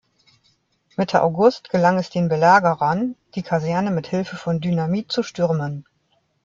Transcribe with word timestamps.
Mitte 0.97 1.21
August 1.21 1.69
gelang 1.69 1.99
es 1.99 2.09
den 2.09 2.27
Belagerern, 2.27 3.15
die 3.35 3.43
Kaserne 3.43 3.91
mit 3.91 4.07
Hilfe 4.07 4.35
von 4.35 4.59
Dynamit 4.59 5.11
zu 5.11 5.21
stürmen. 5.21 5.85